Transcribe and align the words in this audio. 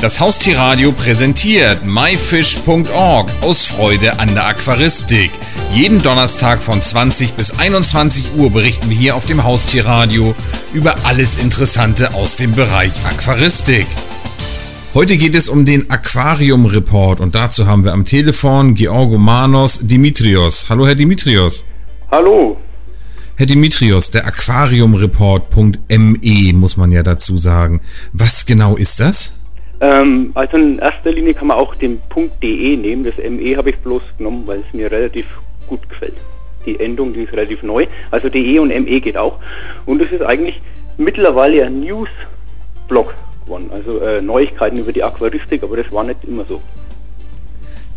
Das 0.00 0.20
Haustierradio 0.20 0.92
präsentiert 0.92 1.84
myfish.org 1.84 3.28
aus 3.40 3.66
Freude 3.66 4.20
an 4.20 4.32
der 4.32 4.46
Aquaristik. 4.46 5.32
Jeden 5.74 6.00
Donnerstag 6.00 6.62
von 6.62 6.80
20 6.80 7.32
bis 7.32 7.58
21 7.58 8.36
Uhr 8.36 8.52
berichten 8.52 8.90
wir 8.90 8.96
hier 8.96 9.16
auf 9.16 9.24
dem 9.24 9.42
Haustierradio 9.42 10.36
über 10.72 10.94
alles 11.04 11.38
Interessante 11.38 12.14
aus 12.14 12.36
dem 12.36 12.52
Bereich 12.52 12.92
Aquaristik. 13.04 13.88
Heute 14.94 15.16
geht 15.16 15.34
es 15.34 15.48
um 15.48 15.64
den 15.64 15.90
Aquarium 15.90 16.66
Report 16.66 17.18
und 17.18 17.34
dazu 17.34 17.66
haben 17.66 17.84
wir 17.84 17.92
am 17.92 18.04
Telefon 18.04 18.74
Georgomanos 18.74 19.80
Dimitrios. 19.82 20.70
Hallo 20.70 20.86
Herr 20.86 20.94
Dimitrios. 20.94 21.64
Hallo. 22.12 22.56
Herr 23.34 23.46
Dimitrios, 23.46 24.12
der 24.12 24.28
Aquariumreport.me 24.28 26.52
muss 26.52 26.76
man 26.76 26.92
ja 26.92 27.02
dazu 27.02 27.36
sagen. 27.36 27.80
Was 28.12 28.46
genau 28.46 28.76
ist 28.76 29.00
das? 29.00 29.34
Ähm, 29.80 30.30
also 30.34 30.56
in 30.56 30.78
erster 30.78 31.12
Linie 31.12 31.34
kann 31.34 31.48
man 31.48 31.56
auch 31.56 31.74
den 31.76 32.00
.de 32.42 32.76
nehmen. 32.76 33.04
Das 33.04 33.14
ME 33.16 33.56
habe 33.56 33.70
ich 33.70 33.78
bloß 33.78 34.02
genommen, 34.16 34.42
weil 34.46 34.60
es 34.60 34.76
mir 34.76 34.90
relativ 34.90 35.26
gut 35.66 35.88
gefällt. 35.88 36.16
Die 36.66 36.78
Endung, 36.80 37.12
die 37.12 37.22
ist 37.22 37.32
relativ 37.32 37.62
neu. 37.62 37.86
Also 38.10 38.28
DE 38.28 38.58
und 38.58 38.68
ME 38.68 39.00
geht 39.00 39.16
auch. 39.16 39.38
Und 39.86 40.02
es 40.02 40.10
ist 40.10 40.22
eigentlich 40.22 40.60
mittlerweile 40.96 41.66
ein 41.66 41.80
News-Blog 41.80 43.14
geworden. 43.44 43.70
Also 43.72 44.00
äh, 44.00 44.20
Neuigkeiten 44.20 44.78
über 44.78 44.92
die 44.92 45.02
Aquaristik, 45.02 45.62
aber 45.62 45.76
das 45.76 45.90
war 45.92 46.04
nicht 46.04 46.24
immer 46.24 46.44
so. 46.44 46.60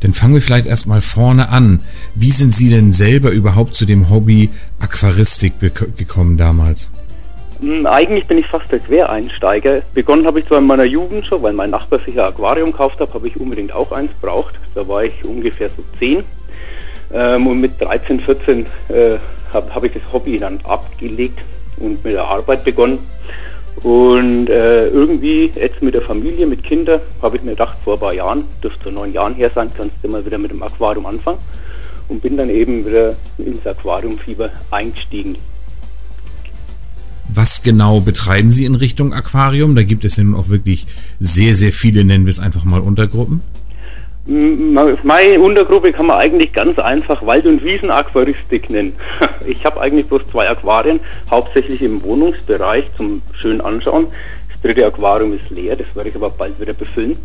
Dann 0.02 0.14
fangen 0.14 0.34
wir 0.34 0.42
vielleicht 0.42 0.66
erstmal 0.66 1.02
vorne 1.02 1.50
an. 1.50 1.82
Wie 2.16 2.32
sind 2.32 2.54
Sie 2.54 2.70
denn 2.70 2.92
selber 2.92 3.30
überhaupt 3.30 3.76
zu 3.76 3.86
dem 3.86 4.10
Hobby 4.10 4.50
Aquaristik 4.80 5.54
gekommen 5.96 6.38
damals? 6.38 6.90
Hm, 7.62 7.86
eigentlich 7.86 8.28
bin 8.28 8.40
ich 8.40 8.48
fast 8.48 8.72
der 8.72 8.80
Quereinsteiger. 8.80 9.84
Begonnen 9.94 10.26
habe 10.26 10.40
ich 10.40 10.48
zwar 10.48 10.58
in 10.58 10.66
meiner 10.66 10.84
Jugend 10.84 11.28
schon, 11.28 11.44
weil 11.44 11.54
mein 11.54 11.70
Nachbar 11.70 12.00
sich 12.00 12.20
ein 12.20 12.26
Aquarium 12.26 12.72
gekauft 12.72 13.00
hat, 13.00 13.14
habe 13.14 13.28
ich 13.28 13.40
unbedingt 13.40 13.72
auch 13.72 13.92
eins 13.92 14.12
braucht. 14.20 14.60
Da 14.74 14.88
war 14.88 15.04
ich 15.04 15.24
ungefähr 15.24 15.70
so 15.70 15.84
10. 16.00 16.24
Ähm, 17.14 17.46
und 17.46 17.62
mit 17.62 17.80
13, 17.80 18.20
14 18.20 18.66
äh, 18.88 19.18
habe 19.54 19.76
hab 19.76 19.84
ich 19.84 19.94
das 19.94 20.02
Hobby 20.12 20.40
dann 20.40 20.60
abgelegt 20.64 21.44
und 21.78 22.04
mit 22.04 22.14
der 22.14 22.24
Arbeit 22.24 22.64
begonnen. 22.64 22.98
Und 23.84 24.50
äh, 24.50 24.88
irgendwie 24.88 25.52
jetzt 25.54 25.84
mit 25.84 25.94
der 25.94 26.02
Familie, 26.02 26.48
mit 26.48 26.64
Kindern, 26.64 27.02
habe 27.22 27.38
ich 27.38 27.44
mir 27.44 27.52
gedacht, 27.52 27.78
vor 27.84 27.94
ein 27.94 28.00
paar 28.00 28.14
Jahren, 28.14 28.46
dürfte 28.64 28.92
neun 28.92 29.14
Jahren 29.14 29.36
her 29.36 29.52
sein, 29.54 29.70
kannst 29.78 29.98
du 30.02 30.08
mal 30.08 30.26
wieder 30.26 30.40
mit 30.40 30.50
dem 30.50 30.64
Aquarium 30.64 31.06
anfangen. 31.06 31.38
Und 32.08 32.24
bin 32.24 32.38
dann 32.38 32.50
eben 32.50 32.84
wieder 32.88 33.16
ins 33.38 33.66
Aquariumfieber 33.68 34.50
eingestiegen. 34.72 35.38
Was 37.52 37.64
genau 37.64 38.00
betreiben 38.00 38.50
Sie 38.50 38.64
in 38.64 38.76
Richtung 38.76 39.14
Aquarium? 39.14 39.76
Da 39.76 39.84
gibt 39.84 40.06
es 40.06 40.16
ja 40.16 40.24
nun 40.24 40.36
auch 40.36 40.48
wirklich 40.48 40.86
sehr, 41.20 41.54
sehr 41.54 41.74
viele, 41.74 42.06
nennen 42.06 42.26
wir 42.26 42.30
es 42.30 42.40
einfach 42.40 42.64
mal 42.64 42.80
Untergruppen. 42.80 43.42
Meine 44.26 45.38
Untergruppe 45.38 45.92
kann 45.92 46.06
man 46.06 46.18
eigentlich 46.18 46.54
ganz 46.54 46.80
einfach 46.80 47.26
Wald- 47.26 47.46
und 47.46 47.62
Wiesenaquaristik 47.62 48.70
nennen. 48.70 48.94
Ich 49.46 49.66
habe 49.66 49.82
eigentlich 49.82 50.06
bloß 50.06 50.22
zwei 50.32 50.50
Aquarien, 50.50 51.02
hauptsächlich 51.30 51.82
im 51.82 52.02
Wohnungsbereich 52.04 52.86
zum 52.96 53.22
schön 53.34 53.60
anschauen. 53.60 54.08
Das 54.54 54.62
dritte 54.62 54.86
Aquarium 54.86 55.38
ist 55.38 55.50
leer, 55.50 55.76
das 55.76 55.94
werde 55.94 56.08
ich 56.08 56.16
aber 56.16 56.30
bald 56.30 56.58
wieder 56.58 56.72
befüllen. 56.72 57.18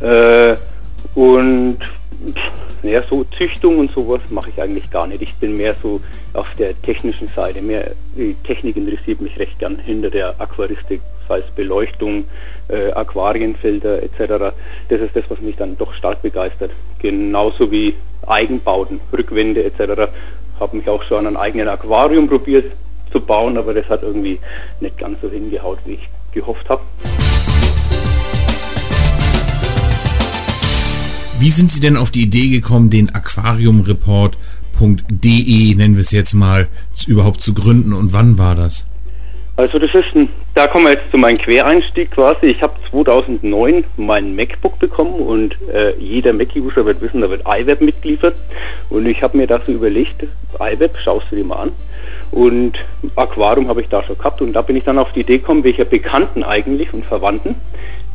Äh, 0.00 0.54
und 1.20 1.76
ja, 2.82 3.02
so 3.02 3.24
Züchtung 3.24 3.78
und 3.78 3.90
sowas 3.90 4.22
mache 4.30 4.48
ich 4.48 4.62
eigentlich 4.62 4.90
gar 4.90 5.06
nicht. 5.06 5.20
Ich 5.20 5.34
bin 5.34 5.54
mehr 5.54 5.74
so 5.82 6.00
auf 6.32 6.48
der 6.54 6.80
technischen 6.80 7.28
Seite. 7.28 7.60
Mehr 7.60 7.90
die 8.16 8.34
Technik 8.44 8.74
interessiert 8.76 9.20
mich 9.20 9.38
recht 9.38 9.58
gern 9.58 9.78
hinter 9.80 10.08
der 10.08 10.40
Aquaristik, 10.40 11.02
sei 11.28 11.40
es 11.40 11.50
Beleuchtung, 11.54 12.24
äh, 12.68 12.90
Aquarienfilter 12.92 14.02
etc. 14.02 14.54
Das 14.88 15.00
ist 15.02 15.14
das, 15.14 15.24
was 15.28 15.38
mich 15.40 15.56
dann 15.56 15.76
doch 15.76 15.92
stark 15.92 16.22
begeistert. 16.22 16.70
Genauso 17.00 17.70
wie 17.70 17.96
Eigenbauten, 18.26 18.98
Rückwände 19.12 19.62
etc. 19.62 20.10
Habe 20.58 20.76
mich 20.78 20.88
auch 20.88 21.02
schon 21.02 21.18
an 21.18 21.26
einem 21.26 21.36
eigenen 21.36 21.68
Aquarium 21.68 22.30
probiert 22.30 22.72
zu 23.12 23.20
bauen, 23.20 23.58
aber 23.58 23.74
das 23.74 23.86
hat 23.90 24.02
irgendwie 24.02 24.40
nicht 24.80 24.96
ganz 24.96 25.20
so 25.20 25.28
hingehaut, 25.28 25.80
wie 25.84 25.94
ich 25.94 26.08
gehofft 26.32 26.66
habe. 26.70 26.80
Wie 31.40 31.48
sind 31.48 31.70
Sie 31.70 31.80
denn 31.80 31.96
auf 31.96 32.10
die 32.10 32.24
Idee 32.24 32.50
gekommen, 32.50 32.90
den 32.90 33.14
Aquariumreport.de, 33.14 35.74
nennen 35.74 35.94
wir 35.94 36.02
es 36.02 36.12
jetzt 36.12 36.34
mal, 36.34 36.68
überhaupt 37.06 37.40
zu 37.40 37.54
gründen 37.54 37.94
und 37.94 38.12
wann 38.12 38.36
war 38.36 38.54
das? 38.54 38.86
Also 39.56 39.78
das 39.78 39.94
ist 39.94 40.14
ein, 40.14 40.28
da 40.54 40.66
kommen 40.66 40.84
wir 40.84 40.92
jetzt 40.92 41.10
zu 41.10 41.16
meinem 41.16 41.38
Quereinstieg 41.38 42.10
quasi. 42.10 42.48
Ich 42.48 42.60
habe 42.60 42.74
2009 42.90 43.84
mein 43.96 44.36
MacBook 44.36 44.78
bekommen 44.78 45.14
und 45.14 45.56
äh, 45.72 45.96
jeder 45.98 46.34
Mac-User 46.34 46.84
wird 46.84 47.00
wissen, 47.00 47.22
da 47.22 47.30
wird 47.30 47.40
iWeb 47.46 47.80
mitgeliefert. 47.80 48.38
Und 48.90 49.06
ich 49.06 49.22
habe 49.22 49.38
mir 49.38 49.46
da 49.46 49.62
so 49.64 49.72
überlegt, 49.72 50.26
iWeb, 50.60 50.98
schaust 51.02 51.28
du 51.30 51.36
dir 51.36 51.44
mal 51.44 51.62
an. 51.62 51.72
Und 52.32 52.76
Aquarium 53.16 53.66
habe 53.68 53.80
ich 53.80 53.88
da 53.88 54.02
schon 54.02 54.18
gehabt 54.18 54.42
und 54.42 54.52
da 54.52 54.60
bin 54.60 54.76
ich 54.76 54.84
dann 54.84 54.98
auf 54.98 55.10
die 55.12 55.20
Idee 55.20 55.38
gekommen, 55.38 55.64
welcher 55.64 55.86
Bekannten 55.86 56.44
eigentlich 56.44 56.92
und 56.92 57.06
Verwandten, 57.06 57.54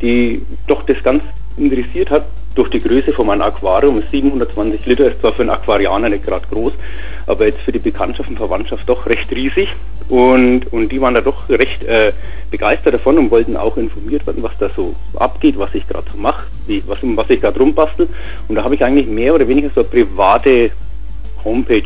die 0.00 0.42
doch 0.68 0.84
das 0.84 1.02
ganz 1.02 1.24
interessiert 1.56 2.10
hat, 2.10 2.26
durch 2.54 2.70
die 2.70 2.80
Größe 2.80 3.12
von 3.12 3.26
meinem 3.26 3.42
Aquarium, 3.42 4.02
720 4.10 4.86
Liter, 4.86 5.06
ist 5.06 5.20
zwar 5.20 5.32
für 5.32 5.42
einen 5.42 5.50
Aquarianer 5.50 6.08
nicht 6.08 6.24
gerade 6.24 6.46
groß, 6.50 6.72
aber 7.26 7.46
jetzt 7.46 7.60
für 7.60 7.72
die 7.72 7.78
Bekanntschaft 7.78 8.30
und 8.30 8.38
Verwandtschaft 8.38 8.88
doch 8.88 9.06
recht 9.06 9.30
riesig. 9.30 9.74
Und, 10.08 10.72
und 10.72 10.90
die 10.90 11.00
waren 11.00 11.14
da 11.14 11.20
doch 11.20 11.48
recht 11.48 11.84
äh, 11.84 12.12
begeistert 12.50 12.94
davon 12.94 13.18
und 13.18 13.30
wollten 13.30 13.56
auch 13.56 13.76
informiert 13.76 14.26
werden, 14.26 14.42
was 14.42 14.56
da 14.58 14.68
so 14.68 14.94
abgeht, 15.16 15.58
was 15.58 15.74
ich 15.74 15.86
gerade 15.86 16.10
so 16.10 16.18
mache, 16.18 16.46
was, 16.86 16.98
was 17.02 17.30
ich 17.30 17.40
gerade 17.40 17.58
rumbastel. 17.58 18.08
Und 18.48 18.54
da 18.54 18.64
habe 18.64 18.74
ich 18.74 18.84
eigentlich 18.84 19.06
mehr 19.06 19.34
oder 19.34 19.46
weniger 19.46 19.68
so 19.74 19.80
eine 19.80 19.88
private 19.88 20.70
Homepage 21.44 21.82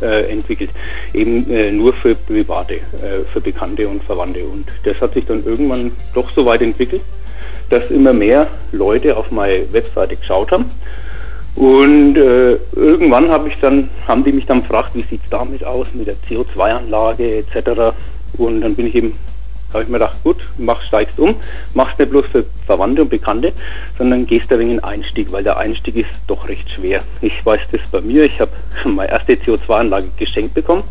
äh, 0.00 0.30
entwickelt, 0.30 0.70
eben 1.12 1.50
äh, 1.50 1.72
nur 1.72 1.92
für 1.92 2.14
Private, 2.14 2.74
äh, 2.74 3.24
für 3.32 3.40
Bekannte 3.40 3.86
und 3.88 4.02
Verwandte. 4.04 4.44
Und 4.44 4.66
das 4.84 5.00
hat 5.00 5.14
sich 5.14 5.24
dann 5.26 5.42
irgendwann 5.44 5.92
doch 6.14 6.30
so 6.30 6.46
weit 6.46 6.62
entwickelt, 6.62 7.02
dass 7.68 7.90
immer 7.90 8.12
mehr 8.12 8.48
Leute 8.72 9.16
auf 9.16 9.30
meine 9.30 9.72
Webseite 9.72 10.16
geschaut 10.16 10.52
haben. 10.52 10.66
Und 11.56 12.16
äh, 12.16 12.58
irgendwann 12.76 13.28
habe 13.28 13.48
ich 13.48 13.58
dann, 13.60 13.90
haben 14.06 14.24
die 14.24 14.32
mich 14.32 14.46
dann 14.46 14.62
gefragt, 14.62 14.90
wie 14.94 15.02
sieht 15.02 15.20
es 15.24 15.30
damit 15.30 15.64
aus 15.64 15.88
mit 15.94 16.06
der 16.06 16.16
CO2-Anlage 16.28 17.38
etc. 17.38 17.94
Und 18.38 18.60
dann 18.60 18.74
bin 18.74 18.86
ich 18.86 18.94
eben, 18.94 19.12
habe 19.72 19.82
ich 19.82 19.88
mir 19.88 19.98
gedacht, 19.98 20.22
gut, 20.22 20.48
mach, 20.58 20.82
steigst 20.82 21.18
um, 21.18 21.34
machst 21.74 21.98
nicht 21.98 22.10
bloß 22.10 22.26
für 22.26 22.44
Verwandte 22.66 23.02
und 23.02 23.08
Bekannte, 23.08 23.52
sondern 23.98 24.26
gehst 24.26 24.50
da 24.50 24.58
wegen 24.58 24.70
den 24.70 24.84
Einstieg, 24.84 25.32
weil 25.32 25.42
der 25.42 25.58
Einstieg 25.58 25.96
ist 25.96 26.08
doch 26.28 26.48
recht 26.48 26.70
schwer. 26.70 27.02
Ich 27.20 27.44
weiß 27.44 27.60
das 27.72 27.80
bei 27.90 28.00
mir, 28.00 28.24
ich 28.24 28.40
habe 28.40 28.52
meine 28.84 29.10
erste 29.10 29.34
CO2-Anlage 29.34 30.08
geschenkt 30.16 30.54
bekommen 30.54 30.84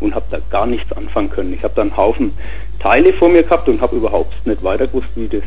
und 0.00 0.14
habe 0.14 0.26
da 0.30 0.38
gar 0.50 0.66
nichts 0.66 0.90
anfangen 0.92 1.30
können. 1.30 1.52
Ich 1.52 1.62
habe 1.64 1.74
dann 1.74 1.88
einen 1.88 1.96
Haufen 1.96 2.32
Teile 2.80 3.12
vor 3.12 3.28
mir 3.28 3.42
gehabt 3.42 3.68
und 3.68 3.80
habe 3.80 3.96
überhaupt 3.96 4.46
nicht 4.46 4.62
weiter 4.62 4.86
gewusst, 4.86 5.08
wie 5.16 5.28
das 5.28 5.42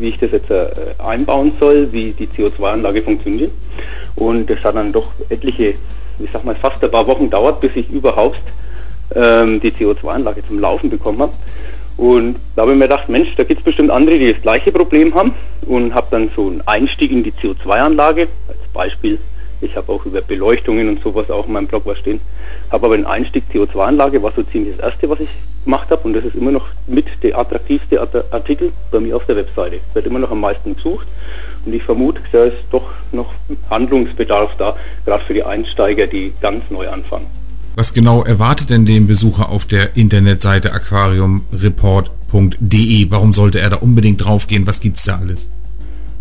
wie 0.00 0.10
ich 0.10 0.18
das 0.18 0.32
jetzt 0.32 0.50
äh, 0.50 0.68
einbauen 0.98 1.52
soll, 1.60 1.92
wie 1.92 2.12
die 2.12 2.26
CO2-Anlage 2.26 3.02
funktioniert. 3.02 3.52
Und 4.16 4.48
das 4.48 4.62
hat 4.64 4.76
dann 4.76 4.92
doch 4.92 5.12
etliche, 5.28 5.74
ich 6.18 6.30
sag 6.32 6.44
mal, 6.44 6.56
fast 6.56 6.82
ein 6.82 6.90
paar 6.90 7.06
Wochen 7.06 7.30
dauert, 7.30 7.60
bis 7.60 7.72
ich 7.74 7.88
überhaupt 7.90 8.40
ähm, 9.14 9.60
die 9.60 9.70
CO2-Anlage 9.70 10.44
zum 10.46 10.58
Laufen 10.58 10.90
bekommen 10.90 11.20
habe. 11.20 11.32
Und 11.96 12.36
da 12.56 12.62
habe 12.62 12.72
ich 12.72 12.78
mir 12.78 12.88
gedacht, 12.88 13.08
Mensch, 13.08 13.28
da 13.36 13.44
gibt 13.44 13.60
es 13.60 13.64
bestimmt 13.64 13.90
andere, 13.90 14.18
die 14.18 14.32
das 14.32 14.40
gleiche 14.40 14.72
Problem 14.72 15.14
haben 15.14 15.34
und 15.66 15.94
habe 15.94 16.06
dann 16.10 16.30
so 16.34 16.48
einen 16.48 16.62
Einstieg 16.66 17.10
in 17.10 17.22
die 17.22 17.32
CO2-Anlage, 17.32 18.28
als 18.48 18.58
Beispiel 18.72 19.18
ich 19.60 19.76
habe 19.76 19.92
auch 19.92 20.04
über 20.06 20.20
Beleuchtungen 20.22 20.88
und 20.88 21.02
sowas 21.02 21.30
auch 21.30 21.46
in 21.46 21.52
meinem 21.52 21.66
Blog 21.66 21.82
was 21.84 21.98
stehen. 21.98 22.20
Habe 22.70 22.86
aber 22.86 22.96
den 22.96 23.06
Einstieg 23.06 23.44
CO2-Anlage, 23.52 24.22
war 24.22 24.32
so 24.34 24.42
ziemlich 24.44 24.76
das 24.76 24.92
erste, 24.92 25.08
was 25.10 25.20
ich 25.20 25.28
gemacht 25.64 25.90
habe. 25.90 26.02
Und 26.02 26.12
das 26.14 26.24
ist 26.24 26.34
immer 26.34 26.52
noch 26.52 26.66
mit 26.86 27.06
der 27.22 27.38
attraktivste 27.38 28.00
Artikel 28.30 28.72
bei 28.90 29.00
mir 29.00 29.16
auf 29.16 29.26
der 29.26 29.36
Webseite. 29.36 29.80
Wird 29.92 30.06
immer 30.06 30.18
noch 30.18 30.30
am 30.30 30.40
meisten 30.40 30.74
gesucht. 30.74 31.06
Und 31.64 31.74
ich 31.74 31.82
vermute, 31.82 32.22
da 32.32 32.44
ist 32.44 32.56
doch 32.70 32.88
noch 33.12 33.34
Handlungsbedarf 33.68 34.52
da, 34.58 34.76
gerade 35.04 35.22
für 35.24 35.34
die 35.34 35.42
Einsteiger, 35.42 36.06
die 36.06 36.32
ganz 36.40 36.70
neu 36.70 36.88
anfangen. 36.88 37.26
Was 37.76 37.92
genau 37.94 38.24
erwartet 38.24 38.70
denn 38.70 38.84
den 38.84 39.06
Besucher 39.06 39.48
auf 39.48 39.64
der 39.64 39.96
Internetseite 39.96 40.72
aquariumreport.de? 40.72 43.06
Warum 43.10 43.32
sollte 43.32 43.60
er 43.60 43.70
da 43.70 43.76
unbedingt 43.76 44.24
draufgehen? 44.24 44.66
Was 44.66 44.80
gibt 44.80 44.96
es 44.96 45.04
da 45.04 45.18
alles? 45.18 45.48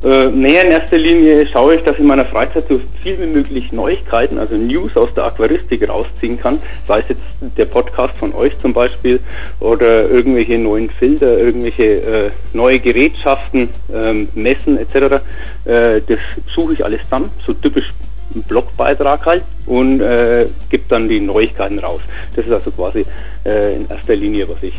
Äh, 0.02 0.28
näher 0.28 0.64
in 0.64 0.72
erster 0.72 0.98
Linie 0.98 1.46
schaue 1.46 1.76
ich, 1.76 1.84
dass 1.84 1.96
ich 1.96 2.00
in 2.00 2.08
meiner 2.08 2.26
Freizeit 2.26 2.66
so 2.70 2.80
viel 3.02 3.20
wie 3.20 3.26
möglich 3.26 3.74
Neuigkeiten, 3.74 4.38
also 4.38 4.56
News 4.56 4.96
aus 4.96 5.14
der 5.14 5.26
Aquaristik 5.26 5.90
rausziehen 5.90 6.40
kann. 6.40 6.62
Sei 6.88 7.00
es 7.00 7.10
jetzt 7.10 7.22
der 7.58 7.66
Podcast 7.66 8.18
von 8.18 8.34
euch 8.34 8.58
zum 8.60 8.72
Beispiel 8.72 9.20
oder 9.60 10.10
irgendwelche 10.10 10.58
neuen 10.58 10.90
Filter, 10.90 11.38
irgendwelche 11.38 11.84
äh, 11.84 12.32
neue 12.54 12.80
Gerätschaften, 12.80 13.68
ähm, 13.94 14.30
Messen 14.36 14.78
etc. 14.78 15.22
Äh, 15.66 16.00
das 16.08 16.20
suche 16.56 16.74
ich 16.74 16.86
alles 16.86 17.02
dann, 17.10 17.30
so 17.46 17.52
typisch 17.52 17.90
ein 18.34 18.44
Blogbeitrag 18.44 19.26
halt 19.26 19.44
und 19.66 20.00
äh, 20.00 20.46
gibt 20.70 20.94
dann 20.94 21.10
die 21.10 21.20
Neuigkeiten 21.20 21.80
raus. 21.80 22.02
Das 22.38 22.46
ist 22.46 22.52
also 22.52 22.72
quasi 22.72 23.04
äh, 23.44 23.76
in 23.76 23.90
erster 23.90 24.16
Linie, 24.16 24.48
was 24.48 24.64
ich, 24.64 24.76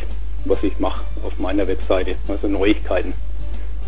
was 0.46 0.62
ich 0.62 0.78
mache 0.78 1.02
auf 1.22 1.38
meiner 1.38 1.68
Webseite, 1.68 2.14
also 2.26 2.48
Neuigkeiten. 2.48 3.12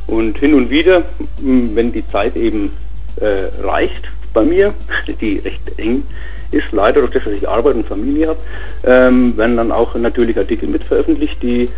Und 0.07 0.39
hin 0.39 0.55
und 0.55 0.71
wieder, 0.71 1.05
wenn 1.41 1.93
die 1.93 2.07
Zeit 2.09 2.37
eben 2.37 2.73
äh, 3.17 3.47
reicht 3.63 4.09
bei 4.33 4.43
mir, 4.43 4.75
die 5.21 5.39
recht 5.39 5.79
eng 5.79 6.03
ist, 6.51 6.73
leider 6.73 7.01
durch 7.01 7.13
das, 7.13 7.25
dass 7.25 7.33
ich 7.33 7.49
Arbeit 7.49 7.77
und 7.77 7.87
Familie 7.87 8.29
habe, 8.29 8.41
ähm, 8.85 9.37
werden 9.37 9.57
dann 9.57 9.73
auch 9.73 9.95
natürlich 9.95 10.37
Artikel 10.37 10.69
mit 10.69 10.85
veröffentlicht, 10.85 11.43
die, 11.43 11.69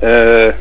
äh, 0.00 0.52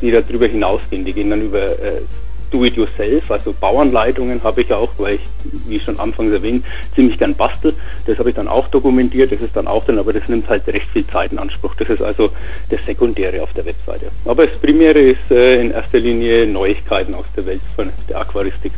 die 0.00 0.10
darüber 0.10 0.46
hinausgehen. 0.46 1.04
Die 1.04 1.12
gehen 1.12 1.30
dann 1.30 1.42
über 1.42 1.62
äh, 1.62 2.02
Do-it-yourself, 2.50 3.30
also 3.30 3.52
Bauanleitungen 3.52 4.42
habe 4.42 4.62
ich 4.62 4.72
auch, 4.72 4.90
weil 4.98 5.14
ich, 5.14 5.20
wie 5.68 5.78
schon 5.78 5.98
anfangs 5.98 6.30
erwähnt, 6.30 6.64
ziemlich 6.94 7.18
gern 7.18 7.34
bastel. 7.34 7.74
Das 8.06 8.18
habe 8.18 8.30
ich 8.30 8.36
dann 8.36 8.48
auch 8.48 8.68
dokumentiert, 8.68 9.32
das 9.32 9.40
ist 9.40 9.56
dann 9.56 9.66
auch 9.66 9.84
dann, 9.84 9.98
aber 9.98 10.12
das 10.12 10.28
nimmt 10.28 10.48
halt 10.48 10.66
recht 10.66 10.88
viel 10.92 11.06
Zeit 11.06 11.32
in 11.32 11.38
Anspruch. 11.38 11.74
Das 11.76 11.88
ist 11.88 12.02
also 12.02 12.30
das 12.68 12.84
Sekundäre 12.84 13.42
auf 13.42 13.52
der 13.52 13.64
Webseite. 13.66 14.06
Aber 14.24 14.46
das 14.46 14.58
Primäre 14.58 14.98
ist 14.98 15.30
äh, 15.30 15.60
in 15.60 15.70
erster 15.70 15.98
Linie 15.98 16.46
Neuigkeiten 16.46 17.14
aus 17.14 17.26
der 17.36 17.46
Welt 17.46 17.62
von 17.76 17.90
der 18.08 18.20
Aquaristik. 18.20 18.72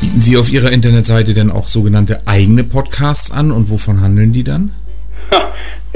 Bieten 0.00 0.20
Sie 0.20 0.36
auf 0.36 0.52
Ihrer 0.52 0.70
Internetseite 0.70 1.34
denn 1.34 1.50
auch 1.50 1.68
sogenannte 1.68 2.22
eigene 2.26 2.64
Podcasts 2.64 3.32
an 3.32 3.50
und 3.50 3.70
wovon 3.70 4.00
handeln 4.00 4.32
die 4.32 4.44
dann? 4.44 4.72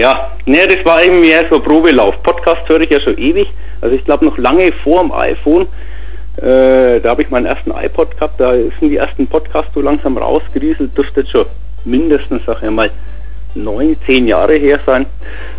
Ja, 0.00 0.32
ne, 0.47 0.67
das 0.67 0.82
war 0.87 1.03
eben 1.03 1.21
mehr 1.21 1.44
so 1.50 1.61
Probelauf. 1.61 2.23
Podcast 2.23 2.67
höre 2.69 2.81
ich 2.81 2.88
ja 2.88 3.00
schon 3.00 3.19
ewig. 3.19 3.49
Also 3.82 3.94
ich 3.94 4.03
glaube 4.03 4.25
noch 4.25 4.38
lange 4.38 4.73
vor 4.73 5.03
dem 5.03 5.12
iPhone. 5.12 5.69
Äh, 6.38 7.00
da 7.00 7.11
habe 7.11 7.21
ich 7.21 7.29
meinen 7.29 7.44
ersten 7.44 7.71
iPod 7.71 8.12
gehabt. 8.12 8.41
Da 8.41 8.55
sind 8.55 8.81
die 8.81 8.97
ersten 8.97 9.27
Podcasts 9.27 9.73
so 9.75 9.82
langsam 9.82 10.17
rausgerieselt. 10.17 10.97
Dürfte 10.97 11.21
jetzt 11.21 11.32
schon 11.32 11.44
mindestens, 11.85 12.41
sag 12.47 12.62
ich 12.62 12.71
mal, 12.71 12.91
neun, 13.55 13.94
zehn 14.06 14.27
Jahre 14.27 14.55
her 14.55 14.81
sein. 14.87 15.05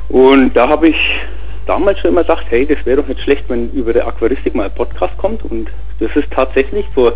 Und 0.09 0.55
da 0.55 0.67
habe 0.67 0.87
ich 0.89 1.19
damals 1.67 1.99
schon 1.99 2.09
immer 2.09 2.23
gedacht, 2.23 2.47
hey, 2.49 2.65
das 2.65 2.83
wäre 2.83 3.01
doch 3.01 3.07
nicht 3.07 3.21
schlecht, 3.21 3.43
wenn 3.47 3.69
über 3.73 3.93
der 3.93 4.07
Aquaristik 4.07 4.55
mal 4.55 4.65
ein 4.65 4.75
Podcast 4.75 5.15
kommt. 5.19 5.43
Und 5.45 5.69
das 5.99 6.15
ist 6.15 6.31
tatsächlich 6.31 6.87
vor 6.95 7.13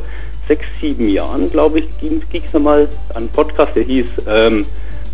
sechs, 0.48 0.68
sieben 0.80 1.10
Jahren, 1.10 1.50
glaube 1.50 1.80
ich, 1.80 1.98
ging 2.00 2.22
es 2.32 2.54
nochmal 2.54 2.88
einen 3.16 3.30
Podcast, 3.30 3.76
der 3.76 3.84
hieß 3.84 4.10
ähm, 4.28 4.64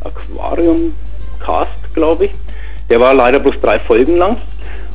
Aquarium 0.04 0.94
Cast, 1.44 1.72
glaube 1.94 2.26
ich. 2.26 2.32
Der 2.90 3.00
war 3.00 3.14
leider 3.14 3.40
bloß 3.40 3.56
drei 3.62 3.80
Folgen 3.80 4.18
lang. 4.18 4.38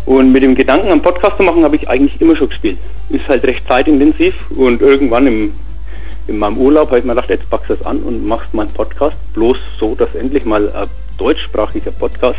Und 0.04 0.31
mit 0.31 0.43
dem 0.43 0.54
Gedanken, 0.54 0.88
einen 0.88 1.02
Podcast 1.02 1.37
zu 1.37 1.43
machen, 1.43 1.64
habe 1.64 1.76
ich 1.76 1.88
eigentlich 1.88 2.20
immer 2.20 2.37
schon 2.37 2.48
gespielt. 2.48 2.78
Ist 3.08 3.28
halt 3.28 3.44
recht 3.44 3.66
zeitintensiv 3.66 4.34
und 4.56 4.81
irgendwann 4.81 5.26
im, 5.26 5.52
in 6.28 6.38
meinem 6.38 6.58
Urlaub 6.58 6.88
habe 6.88 7.00
ich 7.00 7.04
mir 7.04 7.14
gedacht, 7.14 7.31
jetzt 7.31 7.50
packst 7.50 7.70
du 7.70 7.75
es 7.75 7.84
an 7.84 7.98
und 7.98 8.25
machst 8.25 8.54
meinen 8.54 8.72
Podcast. 8.72 9.16
Bloß 9.34 9.58
so, 9.81 9.94
dass 9.96 10.14
endlich 10.14 10.44
mal 10.44 10.70
ein 10.72 10.88
deutschsprachiger 11.19 11.90
Podcast 11.90 12.38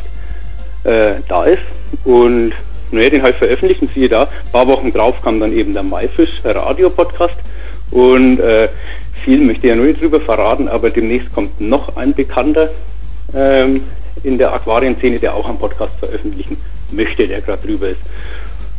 äh, 0.85 1.15
da 1.27 1.43
ist. 1.43 1.63
Und 2.05 2.53
naja, 2.91 3.09
den 3.09 3.21
habe 3.21 3.31
ich 3.31 3.37
veröffentlicht 3.37 3.81
und 3.81 3.91
siehe 3.91 4.07
da, 4.07 4.23
ein 4.23 4.51
paar 4.51 4.67
Wochen 4.67 4.93
drauf 4.93 5.21
kam 5.21 5.39
dann 5.39 5.51
eben 5.51 5.73
der 5.73 5.83
Maifisch 5.83 6.41
Radio-Podcast. 6.45 7.35
Und 7.91 8.39
äh, 8.39 8.69
viel 9.23 9.41
möchte 9.41 9.67
ich 9.67 9.71
ja 9.71 9.75
nur 9.75 9.85
nicht 9.87 10.01
drüber 10.01 10.21
verraten, 10.21 10.67
aber 10.67 10.89
demnächst 10.89 11.33
kommt 11.33 11.59
noch 11.59 11.97
ein 11.97 12.13
bekannter 12.13 12.69
ähm, 13.33 13.83
in 14.23 14.37
der 14.37 14.53
Aquarienszene, 14.53 15.19
der 15.19 15.33
auch 15.35 15.47
einen 15.47 15.57
Podcast 15.57 15.95
veröffentlichen 15.99 16.57
möchte, 16.91 17.27
der 17.27 17.41
gerade 17.41 17.65
drüber 17.65 17.89
ist. 17.89 18.01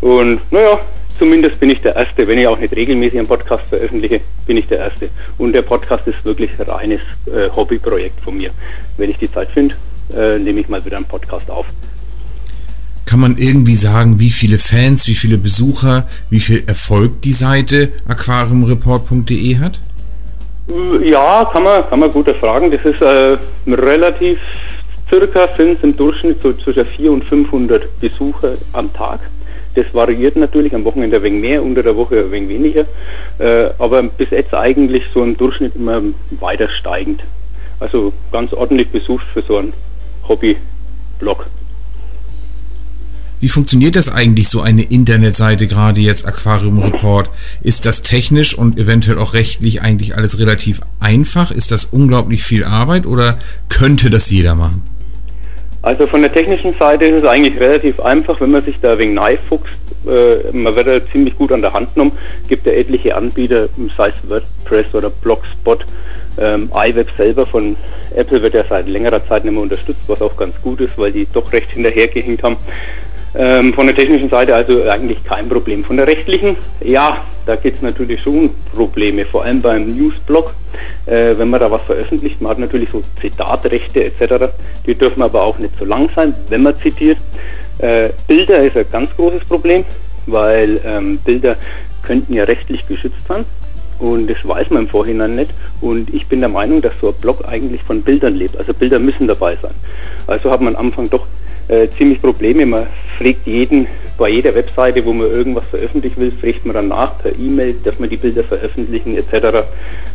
Und 0.01 0.41
naja, 0.51 0.81
zumindest 1.19 1.59
bin 1.61 1.71
ich 1.71 1.81
der 1.81 1.97
Erste, 1.97 2.27
wenn 2.27 2.39
ich 2.39 2.47
auch 2.47 2.59
nicht 2.59 2.75
regelmäßig 2.75 3.19
einen 3.19 3.29
Podcast 3.29 3.65
veröffentliche, 3.69 4.21
bin 4.47 4.57
ich 4.57 4.67
der 4.67 4.79
Erste. 4.79 5.11
Und 5.39 5.53
der 5.53 5.63
Podcast 5.63 6.07
ist 6.07 6.25
wirklich 6.25 6.51
ein 6.59 6.69
reines 6.69 7.01
äh, 7.27 7.49
Hobbyprojekt 7.55 8.21
von 8.23 8.37
mir. 8.37 8.51
Wenn 8.97 9.11
ich 9.11 9.19
die 9.19 9.31
Zeit 9.31 9.51
finde, 9.53 9.75
äh, 10.17 10.39
nehme 10.39 10.61
ich 10.61 10.69
mal 10.69 10.85
wieder 10.85 10.97
einen 10.97 11.07
Podcast 11.07 11.51
auf. 11.51 11.67
Kann 13.05 13.21
man 13.21 13.39
irgendwie 13.39 13.75
sagen, 13.75 14.21
wie 14.21 14.31
viele 14.31 14.59
Fans, 14.59 15.09
wie 15.09 15.15
viele 15.15 15.39
Besucher, 15.39 16.07
wie 16.29 16.41
viel 16.41 16.65
Erfolg 16.67 17.23
die 17.23 17.33
Seite 17.33 17.93
aquariumreport.de 18.07 19.57
hat? 19.59 19.81
Ja, 21.03 21.49
kann 21.51 21.63
man, 21.63 21.89
kann 21.89 22.01
man 22.01 22.11
gut 22.11 22.29
erfragen. 22.29 22.71
Das 22.71 22.85
ist 22.85 23.01
äh, 23.01 23.39
relativ, 23.67 24.39
circa 25.09 25.49
sind 25.57 25.79
es 25.79 25.85
im 25.85 25.97
Durchschnitt 25.97 26.43
so 26.43 26.53
zwischen 26.53 26.85
400 26.85 27.23
und 27.23 27.29
500 27.29 28.01
Besucher 28.01 28.55
am 28.75 28.93
Tag. 28.93 29.21
Das 29.75 29.87
variiert 29.95 30.37
natürlich, 30.37 30.75
am 30.75 30.85
Wochenende 30.85 31.17
ein 31.17 31.23
wenig 31.23 31.41
mehr, 31.41 31.63
unter 31.63 31.83
der 31.83 31.97
Woche 31.97 32.19
ein 32.19 32.31
wenig 32.31 32.49
weniger. 32.51 32.85
Äh, 33.39 33.71
aber 33.79 34.03
bis 34.03 34.31
jetzt 34.31 34.53
eigentlich 34.53 35.05
so 35.15 35.23
im 35.23 35.37
Durchschnitt 35.37 35.75
immer 35.75 36.03
weiter 36.39 36.69
steigend. 36.69 37.23
Also 37.81 38.13
ganz 38.31 38.53
ordentlich 38.53 38.91
besucht 38.91 39.27
für 39.33 39.43
so 39.43 39.57
einen 39.57 39.73
Hobby-Blog. 40.29 41.47
Wie 43.41 43.49
funktioniert 43.49 43.95
das 43.95 44.13
eigentlich, 44.13 44.49
so 44.49 44.63
eine 44.63 44.83
Internetseite, 44.83 45.69
gerade 45.69 46.01
jetzt 46.01 46.27
Aquarium 46.27 46.81
Report? 46.81 47.31
Ist 47.63 47.87
das 47.87 48.03
technisch 48.03 48.59
und 48.59 48.79
eventuell 48.79 49.19
auch 49.19 49.33
rechtlich 49.33 49.81
eigentlich 49.81 50.17
alles 50.17 50.39
relativ 50.41 50.81
einfach? 50.99 51.53
Ist 51.53 51.71
das 51.71 51.85
unglaublich 51.87 52.43
viel 52.43 52.65
Arbeit 52.65 53.07
oder 53.07 53.39
könnte 53.69 54.11
das 54.11 54.31
jeder 54.31 54.57
machen? 54.57 54.83
Also 55.83 56.09
von 56.09 56.23
der 56.23 56.33
technischen 56.33 56.75
Seite 56.75 57.05
ist 57.05 57.23
es 57.23 57.29
eigentlich 57.29 57.59
relativ 57.61 58.01
einfach, 58.01 58.41
wenn 58.41 58.51
man 58.51 58.63
sich 58.63 58.77
da 58.81 58.99
wegen 58.99 59.15
neifuchst. 59.15 59.73
Äh, 60.07 60.51
man 60.53 60.75
wird 60.75 60.89
da 60.89 61.07
ziemlich 61.13 61.37
gut 61.37 61.53
an 61.53 61.63
der 61.63 61.73
Hand 61.73 61.95
genommen. 61.95 62.13
Gibt 62.49 62.67
ja 62.67 62.73
etliche 62.73 63.15
Anbieter, 63.15 63.69
sei 63.97 64.09
es 64.09 64.29
WordPress 64.29 64.95
oder 64.95 65.11
Blogspot. 65.11 65.87
Ähm, 66.41 66.71
iWeb 66.75 67.09
selber 67.17 67.47
von 67.47 67.77
Apple 68.15 68.43
wird 68.43 68.55
ja 68.55 68.65
seit 68.69 68.89
längerer 68.89 69.27
Zeit 69.29 69.45
nicht 69.45 69.53
mehr 69.53 69.63
unterstützt, 69.63 70.03
was 70.07 70.21
auch 70.23 70.37
ganz 70.37 70.55
gut 70.63 70.81
ist, 70.81 70.97
weil 70.97 71.13
die 71.13 71.27
doch 71.33 71.53
recht 71.53 71.71
hinterhergehinkt 71.71 72.43
haben. 72.43 72.57
Ähm, 73.35 73.75
von 73.75 73.87
der 73.87 73.95
technischen 73.95 74.31
Seite 74.31 74.55
also 74.55 74.85
eigentlich 74.85 75.23
kein 75.25 75.49
Problem. 75.49 75.85
Von 75.85 75.97
der 75.97 76.07
rechtlichen, 76.07 76.57
ja, 76.81 77.27
da 77.47 77.57
gibt 77.57 77.77
es 77.77 77.83
natürlich 77.83 78.23
schon 78.23 78.51
Probleme, 78.75 79.25
vor 79.27 79.45
allem 79.45 79.61
beim 79.61 79.87
Newsblog, 79.87 80.55
äh, 81.07 81.35
wenn 81.37 81.51
man 81.51 81.61
da 81.61 81.71
was 81.71 81.83
veröffentlicht. 81.83 82.41
Man 82.41 82.51
hat 82.51 82.59
natürlich 82.59 82.91
so 82.91 83.03
Zitatrechte 83.21 84.05
etc. 84.05 84.53
Die 84.87 84.95
dürfen 84.95 85.23
aber 85.23 85.43
auch 85.43 85.59
nicht 85.59 85.77
so 85.79 85.85
lang 85.85 86.11
sein, 86.17 86.35
wenn 86.49 86.63
man 86.63 86.77
zitiert. 86.77 87.19
Äh, 87.79 88.11
Bilder 88.27 88.61
ist 88.61 88.77
ein 88.77 88.87
ganz 88.91 89.15
großes 89.15 89.45
Problem, 89.45 89.85
weil 90.27 90.81
ähm, 90.85 91.19
Bilder 91.19 91.57
könnten 92.03 92.33
ja 92.33 92.45
rechtlich 92.45 92.87
geschützt 92.87 93.27
sein. 93.29 93.45
Und 93.99 94.31
das 94.31 94.37
weiß 94.43 94.71
man 94.71 94.85
im 94.85 94.89
Vorhinein 94.89 95.35
nicht. 95.35 95.53
Und 95.81 96.13
ich 96.15 96.27
bin 96.29 96.41
der 96.41 96.49
Meinung, 96.49 96.81
dass 96.81 96.95
so 97.01 97.09
ein 97.09 97.15
Blog 97.21 97.45
eigentlich 97.47 97.83
von 97.83 98.03
Bildern 98.03 98.35
lebt. 98.35 98.57
Also 98.57 98.73
Bilder 98.73 98.99
müssen 98.99 99.27
dabei 99.27 99.59
sein. 99.61 99.75
Also 100.27 100.51
hat 100.51 100.61
man 100.61 100.77
am 100.77 100.87
Anfang 100.87 101.11
doch 101.11 101.27
äh, 101.69 101.89
ziemlich 101.97 102.21
Probleme. 102.21 102.67
Man 102.67 102.87
fragt 103.19 103.47
jeden, 103.47 103.87
bei 104.17 104.31
jeder 104.31 104.55
Webseite, 104.55 105.05
wo 105.05 105.13
man 105.13 105.31
irgendwas 105.31 105.67
veröffentlichen 105.67 106.21
will, 106.21 106.33
fragt 106.33 106.67
man 106.67 106.75
dann 106.75 106.89
nach 106.89 107.19
per 107.19 107.39
E-Mail, 107.39 107.75
dass 107.85 107.99
man 107.99 108.09
die 108.09 108.17
Bilder 108.17 108.45
veröffentlichen 108.45 109.17
etc. 109.17 109.33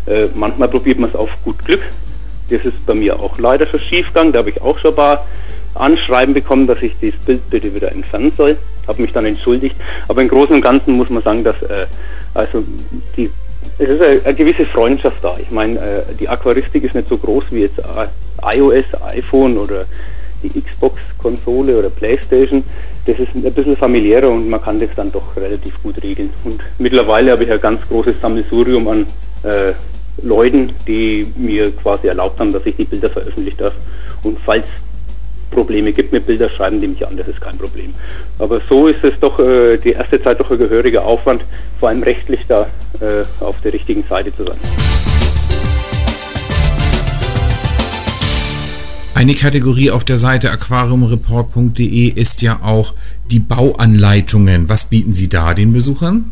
Äh, 0.06 0.28
manchmal 0.36 0.68
probiert 0.68 1.00
man 1.00 1.10
es 1.10 1.16
auf 1.16 1.30
gut 1.44 1.64
Glück. 1.64 1.82
Das 2.50 2.66
ist 2.66 2.86
bei 2.86 2.94
mir 2.94 3.20
auch 3.20 3.38
leider 3.40 3.66
schon 3.66 3.80
schiefgegangen. 3.80 4.34
Da 4.34 4.40
habe 4.40 4.50
ich 4.50 4.62
auch 4.62 4.78
schon 4.78 4.92
ein 4.92 4.98
paar 4.98 5.26
Anschreiben 5.76 6.34
bekommen, 6.34 6.68
dass 6.68 6.82
ich 6.84 6.94
dieses 7.02 7.20
Bild 7.22 7.50
bitte 7.50 7.74
wieder 7.74 7.92
entfernen 7.92 8.34
soll. 8.36 8.58
Habe 8.88 9.02
mich 9.02 9.14
dann 9.14 9.26
entschuldigt. 9.26 9.76
Aber 10.08 10.22
im 10.22 10.28
Großen 10.28 10.54
und 10.54 10.62
Ganzen 10.62 10.94
muss 10.94 11.10
man 11.10 11.24
sagen, 11.24 11.44
dass 11.44 11.62
äh, 11.64 11.86
also 12.34 12.64
die 13.16 13.30
es 13.80 13.90
ist 13.90 14.02
eine, 14.02 14.22
eine, 14.24 14.34
gewisse 14.36 14.66
Freundschaft 14.66 15.24
da. 15.24 15.36
Ich 15.42 15.50
meine, 15.50 15.80
äh, 15.80 16.04
die 16.20 16.30
Aquaristik 16.30 16.84
ist 16.84 16.94
nicht 16.94 17.08
so 17.08 17.18
groß 17.18 17.46
wie 17.52 17.62
jetzt 17.62 17.80
äh, 17.80 18.56
iOS, 18.58 18.86
iPhone 19.02 19.58
oder 19.58 19.86
die 20.44 20.62
Xbox-Konsole 20.62 21.78
oder 21.78 21.90
Playstation, 21.90 22.64
das 23.06 23.20
ist 23.20 23.30
ein 23.36 23.42
bisschen 23.54 23.78
familiärer 23.78 24.30
und 24.30 24.50
man 24.50 24.62
kann 24.62 24.80
das 24.80 24.90
dann 24.96 25.12
doch 25.12 25.36
relativ 25.36 25.82
gut 25.82 26.02
regeln. 26.04 26.30
Und 26.44 26.62
mittlerweile 26.78 27.32
habe 27.32 27.44
ich 27.44 27.52
ein 27.52 27.62
ganz 27.62 27.88
großes 27.88 28.16
Sammelsurium 28.22 28.88
an 28.88 29.06
äh, 29.44 29.74
Leuten, 30.22 30.72
die 30.88 31.28
mir 31.36 31.72
quasi 31.72 32.08
erlaubt 32.08 32.40
haben, 32.40 32.52
dass 32.52 32.66
ich 32.66 32.76
die 32.76 32.86
Bilder 32.86 33.10
veröffentlicht 33.10 33.60
darf. 33.60 33.74
Und 34.22 34.40
falls 34.46 34.66
Probleme 35.54 35.94
gibt 35.94 36.12
mit 36.12 36.26
Bilder 36.26 36.50
schreiben 36.50 36.80
die 36.80 36.88
mich 36.88 37.06
an, 37.06 37.16
das 37.16 37.28
ist 37.28 37.40
kein 37.40 37.58
Problem. 37.58 37.94
Aber 38.40 38.60
so 38.68 38.88
ist 38.88 39.04
es 39.04 39.14
doch 39.20 39.40
äh, 39.40 39.78
die 39.78 39.92
erste 39.92 40.22
Zeit 40.22 40.40
doch 40.40 40.50
ein 40.50 40.58
gehöriger 40.58 41.06
Aufwand, 41.06 41.44
vor 41.80 41.90
allem 41.90 42.04
rechtlich 42.04 42.42
da 42.48 42.68
äh, 43.00 43.24
auf 43.40 43.62
der 43.62 43.74
richtigen 43.74 44.04
Seite 44.10 44.36
zu 44.36 44.44
sein. 44.46 45.13
Eine 49.16 49.36
Kategorie 49.36 49.92
auf 49.92 50.04
der 50.04 50.18
Seite 50.18 50.50
aquariumreport.de 50.50 52.08
ist 52.20 52.42
ja 52.42 52.60
auch 52.64 52.96
die 53.30 53.38
Bauanleitungen. 53.38 54.68
Was 54.70 54.86
bieten 54.86 55.14
Sie 55.14 55.30
da 55.30 55.54
den 55.54 55.72
Besuchern? 55.72 56.32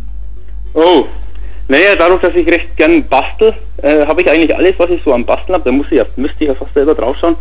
Oh, 0.73 1.05
naja, 1.67 1.95
dadurch, 1.97 2.21
dass 2.21 2.33
ich 2.33 2.47
recht 2.47 2.75
gern 2.75 3.07
bastel, 3.07 3.53
äh, 3.83 4.03
habe 4.07 4.23
ich 4.23 4.29
eigentlich 4.31 4.55
alles, 4.55 4.73
was 4.79 4.89
ich 4.89 5.01
so 5.03 5.13
am 5.13 5.23
Basteln 5.23 5.53
habe. 5.53 5.63
Da 5.63 5.71
muss 5.71 5.85
ich 5.91 5.99
ja, 5.99 6.05
müsste 6.15 6.37
ich 6.39 6.47
ja 6.47 6.55
fast 6.55 6.73
selber 6.73 6.95
draufschauen, 6.95 7.35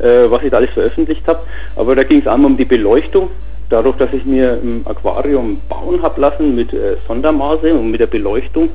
äh, 0.00 0.28
was 0.28 0.42
ich 0.42 0.50
da 0.50 0.58
alles 0.58 0.72
veröffentlicht 0.72 1.26
habe. 1.26 1.40
Aber 1.76 1.96
da 1.96 2.02
ging 2.02 2.20
es 2.20 2.26
einmal 2.26 2.50
um 2.50 2.56
die 2.56 2.66
Beleuchtung. 2.66 3.30
Dadurch, 3.70 3.96
dass 3.96 4.12
ich 4.12 4.26
mir 4.26 4.60
im 4.62 4.86
Aquarium 4.86 5.58
bauen 5.66 6.02
habe 6.02 6.20
lassen 6.20 6.54
mit 6.54 6.74
äh, 6.74 6.96
Sondermaße 7.08 7.74
und 7.74 7.90
mit 7.90 8.02
der 8.02 8.06
Beleuchtung, 8.06 8.68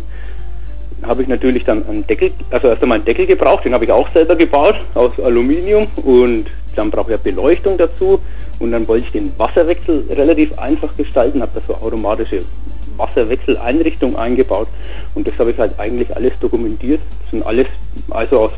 habe 1.04 1.22
ich 1.22 1.28
natürlich 1.28 1.64
dann 1.64 1.88
einen 1.88 2.06
Deckel, 2.06 2.32
also 2.50 2.68
erst 2.68 2.82
einmal 2.82 2.98
einen 2.98 3.06
Deckel 3.06 3.26
gebraucht, 3.26 3.66
den 3.66 3.74
habe 3.74 3.86
ich 3.86 3.92
auch 3.92 4.10
selber 4.10 4.36
gebaut 4.36 4.76
aus 4.96 5.20
Aluminium 5.20 5.88
und 6.04 6.46
dann 6.76 6.92
brauche 6.92 7.12
ich 7.12 7.18
ja 7.18 7.22
Beleuchtung 7.24 7.78
dazu 7.78 8.20
und 8.60 8.72
dann 8.72 8.88
wollte 8.88 9.06
ich 9.06 9.12
den 9.12 9.32
Wasserwechsel 9.38 10.06
relativ 10.10 10.58
einfach 10.60 10.96
gestalten, 10.96 11.42
habe 11.42 11.52
da 11.56 11.62
so 11.68 11.76
automatische 11.76 12.44
Wasserwechseleinrichtung 12.98 14.16
eingebaut 14.18 14.68
und 15.16 15.28
das 15.28 15.38
habe 15.40 15.52
ich 15.52 15.58
halt 15.58 15.80
eigentlich 15.80 16.16
alles 16.16 16.34
dokumentiert. 16.40 17.02
Das 17.22 17.32
sind 17.32 17.46
alles, 17.46 17.68
also 18.10 18.40
aus, 18.40 18.52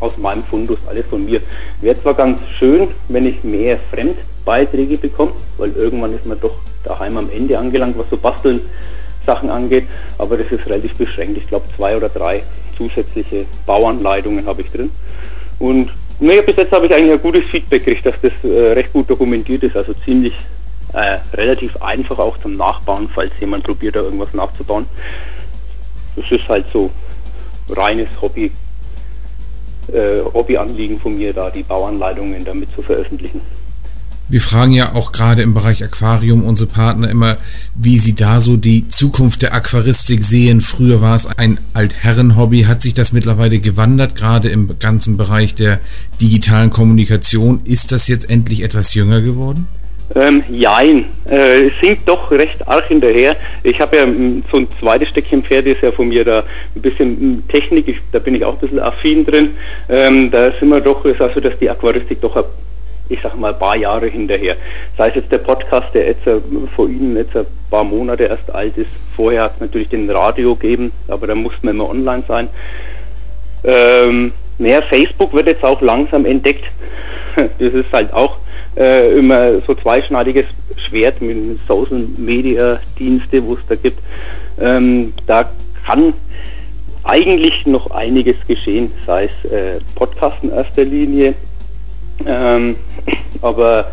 aus 0.00 0.16
meinem 0.18 0.44
Fundus, 0.44 0.78
alles 0.86 1.06
von 1.06 1.24
mir. 1.24 1.40
Wäre 1.80 2.00
zwar 2.00 2.14
ganz 2.14 2.40
schön, 2.58 2.88
wenn 3.08 3.26
ich 3.26 3.42
mehr 3.42 3.78
Fremdbeiträge 3.90 4.98
bekomme, 4.98 5.32
weil 5.56 5.72
irgendwann 5.72 6.14
ist 6.14 6.26
man 6.26 6.38
doch 6.38 6.58
daheim 6.84 7.16
am 7.16 7.30
Ende 7.30 7.58
angelangt, 7.58 7.98
was 7.98 8.08
so 8.10 8.16
Basteln 8.16 8.60
Sachen 9.26 9.50
angeht, 9.50 9.86
aber 10.18 10.36
das 10.36 10.50
ist 10.50 10.66
relativ 10.66 10.94
beschränkt. 10.94 11.36
Ich 11.36 11.46
glaube 11.48 11.66
zwei 11.76 11.96
oder 11.96 12.08
drei 12.08 12.42
zusätzliche 12.76 13.46
Bauanleitungen 13.66 14.46
habe 14.46 14.62
ich 14.62 14.70
drin. 14.70 14.90
Und 15.58 15.90
naja, 16.20 16.42
bis 16.42 16.56
jetzt 16.56 16.72
habe 16.72 16.86
ich 16.86 16.94
eigentlich 16.94 17.12
ein 17.12 17.22
gutes 17.22 17.44
Feedback 17.44 17.84
gekriegt, 17.84 18.06
dass 18.06 18.14
das 18.22 18.32
äh, 18.42 18.72
recht 18.72 18.92
gut 18.92 19.10
dokumentiert 19.10 19.62
ist, 19.62 19.76
also 19.76 19.92
ziemlich 20.04 20.34
äh, 20.92 21.18
relativ 21.34 21.76
einfach 21.82 22.18
auch 22.18 22.38
zum 22.38 22.56
Nachbauen, 22.56 23.08
falls 23.08 23.32
jemand 23.38 23.64
probiert, 23.64 23.96
da 23.96 24.00
irgendwas 24.00 24.32
nachzubauen. 24.32 24.86
Das 26.16 26.30
ist 26.30 26.48
halt 26.48 26.66
so 26.70 26.90
reines 27.68 28.08
Hobby, 28.22 28.50
äh, 29.92 30.20
Hobbyanliegen 30.32 30.98
von 30.98 31.16
mir, 31.16 31.32
da 31.34 31.50
die 31.50 31.62
Bauanleitungen 31.62 32.44
damit 32.44 32.70
zu 32.70 32.82
veröffentlichen. 32.82 33.42
Wir 34.28 34.40
fragen 34.40 34.72
ja 34.72 34.92
auch 34.94 35.12
gerade 35.12 35.42
im 35.42 35.54
Bereich 35.54 35.84
Aquarium 35.84 36.42
unsere 36.42 36.68
Partner 36.68 37.08
immer, 37.08 37.36
wie 37.76 38.00
sie 38.00 38.16
da 38.16 38.40
so 38.40 38.56
die 38.56 38.88
Zukunft 38.88 39.42
der 39.42 39.54
Aquaristik 39.54 40.24
sehen. 40.24 40.60
Früher 40.60 41.00
war 41.00 41.14
es 41.14 41.26
ein 41.38 41.58
Altherren-Hobby, 41.74 42.62
hat 42.62 42.82
sich 42.82 42.92
das 42.92 43.12
mittlerweile 43.12 43.60
gewandert, 43.60 44.16
gerade 44.16 44.48
im 44.48 44.80
ganzen 44.80 45.16
Bereich 45.16 45.54
der 45.54 45.78
digitalen 46.20 46.70
Kommunikation. 46.70 47.60
Ist 47.64 47.92
das 47.92 48.08
jetzt 48.08 48.28
endlich 48.28 48.64
etwas 48.64 48.94
jünger 48.94 49.20
geworden? 49.20 49.68
Ähm, 50.16 50.42
jein, 50.48 51.06
äh, 51.28 51.68
es 51.68 51.74
sinkt 51.80 52.08
doch 52.08 52.30
recht 52.32 52.66
arg 52.66 52.86
hinterher. 52.86 53.36
Ich 53.62 53.80
habe 53.80 53.96
ja 53.96 54.02
m, 54.02 54.42
so 54.50 54.58
ein 54.58 54.68
zweites 54.80 55.08
Stückchen 55.10 55.44
Pferd, 55.44 55.66
ist 55.66 55.82
ja 55.82 55.92
von 55.92 56.08
mir 56.08 56.24
da 56.24 56.42
ein 56.74 56.82
bisschen 56.82 57.20
m, 57.20 57.42
Technik, 57.48 57.86
ich, 57.86 57.96
da 58.10 58.18
bin 58.18 58.34
ich 58.34 58.44
auch 58.44 58.54
ein 58.54 58.60
bisschen 58.60 58.80
affin 58.80 59.24
drin. 59.24 59.50
Ähm, 59.88 60.32
da 60.32 60.50
sind 60.58 60.68
wir 60.68 60.80
doch, 60.80 61.04
ist 61.04 61.20
also, 61.20 61.38
dass 61.38 61.56
die 61.60 61.70
Aquaristik 61.70 62.20
doch 62.20 62.34
ein 62.34 62.44
ich 63.08 63.20
sage 63.22 63.36
mal, 63.36 63.52
ein 63.52 63.58
paar 63.58 63.76
Jahre 63.76 64.06
hinterher. 64.06 64.56
Sei 64.96 65.08
es 65.08 65.16
jetzt 65.16 65.32
der 65.32 65.38
Podcast, 65.38 65.88
der 65.94 66.06
jetzt 66.06 66.26
äh, 66.26 66.40
vor 66.74 66.88
Ihnen 66.88 67.16
jetzt 67.16 67.36
ein 67.36 67.46
paar 67.70 67.84
Monate 67.84 68.24
erst 68.24 68.50
alt 68.52 68.76
ist. 68.76 68.90
Vorher 69.14 69.44
hat 69.44 69.54
es 69.54 69.60
natürlich 69.60 69.88
den 69.88 70.10
Radio 70.10 70.54
gegeben, 70.54 70.92
aber 71.08 71.26
da 71.26 71.34
musste 71.34 71.64
man 71.64 71.76
immer 71.76 71.88
online 71.90 72.24
sein. 72.26 72.48
Ähm, 73.64 74.32
mehr 74.58 74.82
Facebook 74.82 75.32
wird 75.32 75.46
jetzt 75.46 75.64
auch 75.64 75.80
langsam 75.80 76.24
entdeckt. 76.26 76.64
Das 77.58 77.74
ist 77.74 77.92
halt 77.92 78.14
auch 78.14 78.38
äh, 78.78 79.10
immer 79.18 79.60
so 79.66 79.74
zweischneidiges 79.74 80.46
Schwert 80.78 81.20
mit 81.20 81.58
Social 81.68 82.02
Media 82.16 82.80
Dienste, 82.98 83.44
wo 83.44 83.54
es 83.54 83.60
da 83.68 83.74
gibt. 83.74 84.02
Ähm, 84.58 85.12
da 85.26 85.50
kann 85.86 86.14
eigentlich 87.04 87.66
noch 87.66 87.90
einiges 87.90 88.36
geschehen, 88.48 88.90
sei 89.04 89.26
es 89.26 89.50
äh, 89.50 89.78
Podcast 89.94 90.38
in 90.42 90.50
erster 90.50 90.84
Linie, 90.84 91.34
ähm, 92.24 92.76
aber 93.42 93.92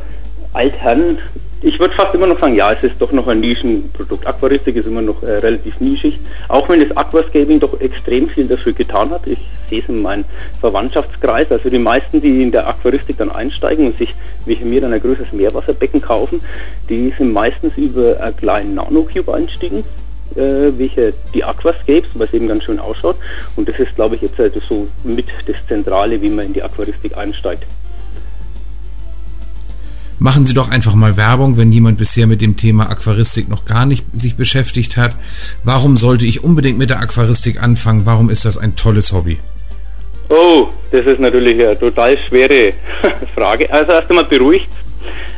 Altherren, 0.53 1.17
ich 1.65 1.79
würde 1.79 1.95
fast 1.95 2.13
immer 2.13 2.27
noch 2.27 2.39
sagen, 2.39 2.55
ja, 2.55 2.73
es 2.73 2.83
ist 2.83 3.01
doch 3.01 3.13
noch 3.13 3.27
ein 3.27 3.39
Nischenprodukt. 3.39 4.27
Aquaristik 4.27 4.75
ist 4.75 4.85
immer 4.85 5.01
noch 5.01 5.23
äh, 5.23 5.37
relativ 5.37 5.79
nischig, 5.79 6.19
auch 6.49 6.67
wenn 6.67 6.81
das 6.81 6.95
Aquascaping 6.95 7.59
doch 7.61 7.79
extrem 7.79 8.27
viel 8.27 8.47
dafür 8.47 8.73
getan 8.73 9.11
hat. 9.11 9.25
Ich 9.27 9.39
sehe 9.69 9.79
es 9.79 9.87
in 9.87 10.01
meinem 10.01 10.25
Verwandtschaftskreis. 10.59 11.49
Also 11.51 11.69
die 11.69 11.79
meisten, 11.79 12.21
die 12.21 12.43
in 12.43 12.51
der 12.51 12.67
Aquaristik 12.67 13.17
dann 13.17 13.31
einsteigen 13.31 13.85
und 13.85 13.97
sich 13.97 14.13
wie 14.45 14.57
mir 14.57 14.81
dann 14.81 14.91
ein 14.91 15.01
größeres 15.01 15.31
Meerwasserbecken 15.31 16.01
kaufen, 16.01 16.41
die 16.89 17.13
sind 17.17 17.31
meistens 17.31 17.77
über 17.77 18.19
einen 18.19 18.35
kleinen 18.35 18.75
Nanocube 18.75 19.33
einstiegen 19.33 19.85
äh, 20.35 20.71
welche 20.77 21.13
die 21.33 21.43
Aquascapes, 21.43 22.09
was 22.15 22.33
eben 22.33 22.47
ganz 22.47 22.63
schön 22.63 22.79
ausschaut. 22.79 23.15
Und 23.55 23.69
das 23.69 23.79
ist, 23.79 23.95
glaube 23.95 24.15
ich, 24.15 24.21
jetzt 24.21 24.37
halt 24.37 24.59
so 24.67 24.87
mit 25.03 25.27
das 25.47 25.55
Zentrale, 25.67 26.21
wie 26.21 26.29
man 26.29 26.47
in 26.47 26.53
die 26.53 26.63
Aquaristik 26.63 27.15
einsteigt 27.15 27.65
machen 30.19 30.45
Sie 30.45 30.53
doch 30.53 30.69
einfach 30.69 30.95
mal 30.95 31.17
Werbung, 31.17 31.57
wenn 31.57 31.71
jemand 31.71 31.97
bisher 31.97 32.27
mit 32.27 32.41
dem 32.41 32.57
Thema 32.57 32.89
Aquaristik 32.89 33.49
noch 33.49 33.65
gar 33.65 33.85
nicht 33.85 34.05
sich 34.13 34.35
beschäftigt 34.35 34.97
hat. 34.97 35.15
Warum 35.63 35.97
sollte 35.97 36.25
ich 36.25 36.43
unbedingt 36.43 36.77
mit 36.77 36.89
der 36.89 36.99
Aquaristik 36.99 37.61
anfangen? 37.61 38.05
Warum 38.05 38.29
ist 38.29 38.45
das 38.45 38.57
ein 38.57 38.75
tolles 38.75 39.11
Hobby? 39.11 39.39
Oh, 40.29 40.67
das 40.91 41.05
ist 41.05 41.19
natürlich 41.19 41.61
eine 41.61 41.77
total 41.77 42.17
schwere 42.17 42.71
Frage. 43.35 43.71
Also 43.71 43.91
erst 43.91 44.09
einmal 44.09 44.25
beruhigt. 44.25 44.69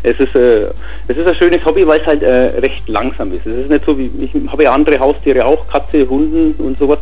Es 0.03 0.19
ist, 0.19 0.35
äh, 0.35 0.69
es 1.07 1.17
ist 1.17 1.25
ein 1.25 1.35
schönes 1.35 1.65
Hobby, 1.65 1.85
weil 1.87 1.99
es 1.99 2.05
halt 2.05 2.21
äh, 2.21 2.59
recht 2.59 2.87
langsam 2.87 3.31
ist. 3.31 3.45
Es 3.45 3.65
ist 3.65 3.69
nicht 3.69 3.85
so 3.85 3.97
wie, 3.97 4.11
ich 4.19 4.51
habe 4.51 4.63
ja 4.63 4.73
andere 4.73 4.99
Haustiere 4.99 5.43
auch, 5.43 5.67
Katze, 5.67 6.07
Hunden 6.07 6.53
und 6.63 6.77
sowas. 6.77 6.99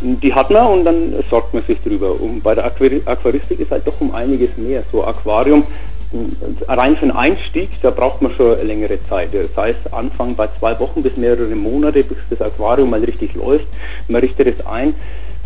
Die 0.00 0.34
hat 0.34 0.50
man 0.50 0.66
und 0.66 0.84
dann 0.84 1.14
sorgt 1.30 1.54
man 1.54 1.62
sich 1.64 1.80
drüber. 1.80 2.20
Und 2.20 2.42
bei 2.42 2.56
der 2.56 2.64
Aquaristik 2.64 3.60
ist 3.60 3.70
halt 3.70 3.86
doch 3.86 4.00
um 4.00 4.12
einiges 4.12 4.50
mehr. 4.56 4.82
So 4.90 5.04
Aquarium, 5.04 5.64
rein 6.68 6.96
für 6.96 7.06
den 7.06 7.16
Einstieg, 7.16 7.70
da 7.82 7.90
braucht 7.90 8.22
man 8.22 8.34
schon 8.34 8.58
längere 8.66 8.98
Zeit. 9.08 9.30
Das 9.32 9.56
heißt, 9.56 9.92
Anfang 9.92 10.34
bei 10.34 10.48
zwei 10.58 10.78
Wochen 10.78 11.02
bis 11.02 11.16
mehrere 11.16 11.54
Monate, 11.54 12.02
bis 12.02 12.18
das 12.30 12.40
Aquarium 12.40 12.90
mal 12.90 13.02
richtig 13.02 13.34
läuft. 13.34 13.66
Man 14.08 14.20
richtet 14.20 14.58
es 14.58 14.66
ein. 14.66 14.94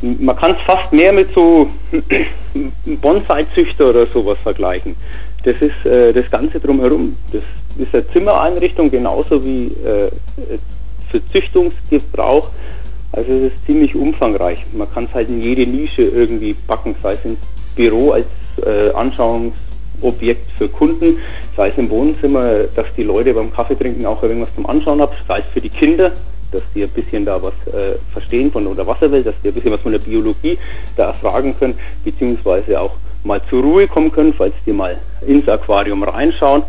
Man 0.02 0.37
kann 0.37 0.52
es 0.52 0.61
fast 0.62 0.92
mehr 0.92 1.12
mit 1.12 1.32
so 1.35 1.68
Bonsai-Züchter 3.00 3.90
oder 3.90 4.06
sowas 4.06 4.38
vergleichen. 4.42 4.96
Das 5.44 5.62
ist 5.62 5.87
äh, 5.87 6.12
das 6.12 6.30
Ganze 6.30 6.61
drumherum. 6.61 7.16
Das 7.32 7.42
ist 7.78 7.94
eine 7.94 8.11
Zimmereinrichtung 8.11 8.90
genauso 8.90 9.42
wie 9.44 9.66
äh, 9.66 10.11
für 11.11 11.26
Züchtungsgebrauch. 11.32 12.50
Also 13.12 13.32
es 13.32 13.52
ist 13.52 13.66
ziemlich 13.66 13.94
umfangreich. 13.94 14.64
Man 14.73 14.92
kann 14.92 15.04
es 15.04 15.14
halt 15.14 15.30
in 15.30 15.40
jede 15.40 15.66
Nische 15.66 16.02
irgendwie 16.02 16.54
backen, 16.66 16.94
sei 17.02 17.12
es 17.12 17.25
ins 17.25 17.38
Büro 17.75 18.11
als 18.11 18.26
äh, 18.66 18.90
Anschauungs 18.92 19.54
Objekt 20.03 20.50
für 20.57 20.69
Kunden, 20.69 21.19
sei 21.57 21.69
es 21.69 21.79
im 21.79 21.91
Wohnzimmer, 21.91 22.65
dass 22.75 22.87
die 22.97 23.03
Leute 23.03 23.35
beim 23.35 23.53
Kaffeetrinken 23.53 24.05
auch 24.07 24.23
irgendwas 24.23 24.55
zum 24.55 24.67
Anschauen 24.67 25.00
haben, 25.00 25.12
sei 25.26 25.41
es 25.41 25.47
für 25.47 25.61
die 25.61 25.69
Kinder, 25.69 26.12
dass 26.53 26.62
die 26.75 26.83
ein 26.83 26.91
bisschen 26.91 27.25
da 27.25 27.43
was 27.43 27.55
äh, 27.75 27.97
verstehen 28.12 28.50
von 28.53 28.65
der 28.65 28.71
Unterwasserwelt, 28.71 29.26
dass 29.26 29.35
die 29.43 29.49
ein 29.49 29.55
bisschen 29.55 29.73
was 29.73 29.81
von 29.81 29.93
der 29.93 29.99
Biologie 29.99 30.59
da 30.97 31.09
erfragen 31.09 31.55
können, 31.59 31.79
beziehungsweise 32.05 32.81
auch 32.81 32.93
mal 33.25 33.41
zur 33.50 33.62
Ruhe 33.62 33.88
kommen 33.88 34.12
können, 34.12 34.33
falls 34.33 34.55
die 34.65 34.73
mal 34.73 34.99
ins 35.26 35.49
Aquarium 35.49 36.03
reinschauen. 36.03 36.62